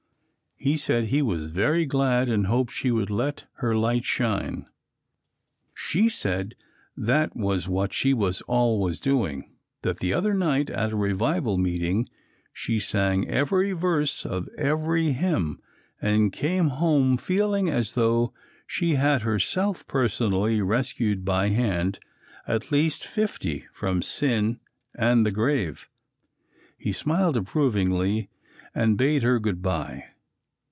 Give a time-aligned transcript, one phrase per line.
[0.63, 4.67] He said he was very glad and hoped she would let her light shine.
[5.73, 6.53] She said
[6.95, 9.49] that was what she was always doing
[9.81, 12.07] that the other night at a revival meeting
[12.53, 15.59] she sang every verse of every hymn
[15.99, 18.31] and came home feeling as though
[18.67, 21.97] she had herself personally rescued by hand
[22.45, 24.59] at least fifty "from sin
[24.93, 25.89] and the grave."
[26.77, 28.29] He smiled approvingly
[28.75, 30.03] and bade her good bye.